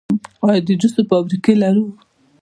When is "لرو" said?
1.61-1.85